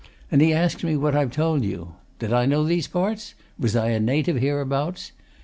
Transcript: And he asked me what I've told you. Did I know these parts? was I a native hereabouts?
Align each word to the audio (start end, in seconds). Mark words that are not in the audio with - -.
And 0.31 0.41
he 0.41 0.51
asked 0.51 0.83
me 0.83 0.97
what 0.97 1.15
I've 1.15 1.29
told 1.29 1.63
you. 1.63 1.93
Did 2.17 2.33
I 2.33 2.47
know 2.47 2.63
these 2.63 2.87
parts? 2.87 3.35
was 3.59 3.75
I 3.75 3.89
a 3.89 3.99
native 3.99 4.37
hereabouts? 4.37 5.11